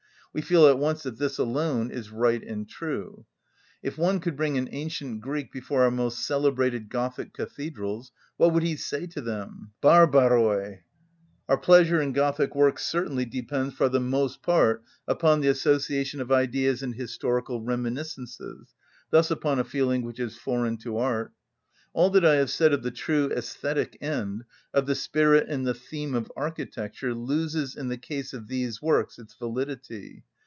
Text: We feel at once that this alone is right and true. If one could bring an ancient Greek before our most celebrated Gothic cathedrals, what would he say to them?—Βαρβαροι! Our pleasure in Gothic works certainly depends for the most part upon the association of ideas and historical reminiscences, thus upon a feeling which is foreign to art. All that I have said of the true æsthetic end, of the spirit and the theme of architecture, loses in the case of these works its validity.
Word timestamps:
We 0.33 0.41
feel 0.41 0.65
at 0.67 0.79
once 0.79 1.03
that 1.03 1.17
this 1.17 1.37
alone 1.39 1.91
is 1.91 2.09
right 2.09 2.41
and 2.41 2.65
true. 2.65 3.25
If 3.83 3.97
one 3.97 4.21
could 4.21 4.37
bring 4.37 4.57
an 4.57 4.69
ancient 4.71 5.19
Greek 5.19 5.51
before 5.51 5.83
our 5.83 5.91
most 5.91 6.25
celebrated 6.25 6.87
Gothic 6.87 7.33
cathedrals, 7.33 8.13
what 8.37 8.53
would 8.53 8.63
he 8.63 8.77
say 8.77 9.07
to 9.07 9.19
them?—Βαρβαροι! 9.19 10.83
Our 11.49 11.57
pleasure 11.57 11.99
in 11.99 12.13
Gothic 12.13 12.55
works 12.55 12.85
certainly 12.85 13.25
depends 13.25 13.73
for 13.73 13.89
the 13.89 13.99
most 13.99 14.41
part 14.41 14.85
upon 15.05 15.41
the 15.41 15.49
association 15.49 16.21
of 16.21 16.31
ideas 16.31 16.81
and 16.81 16.95
historical 16.95 17.61
reminiscences, 17.61 18.73
thus 19.09 19.31
upon 19.31 19.59
a 19.59 19.65
feeling 19.65 20.01
which 20.01 20.21
is 20.21 20.37
foreign 20.37 20.77
to 20.77 20.95
art. 20.95 21.33
All 21.93 22.09
that 22.11 22.23
I 22.23 22.35
have 22.35 22.49
said 22.49 22.71
of 22.71 22.83
the 22.83 22.91
true 22.91 23.27
æsthetic 23.27 23.97
end, 23.99 24.45
of 24.73 24.85
the 24.85 24.95
spirit 24.95 25.47
and 25.49 25.67
the 25.67 25.73
theme 25.73 26.15
of 26.15 26.31
architecture, 26.37 27.13
loses 27.13 27.75
in 27.75 27.89
the 27.89 27.97
case 27.97 28.31
of 28.31 28.47
these 28.47 28.81
works 28.81 29.19
its 29.19 29.33
validity. 29.33 30.23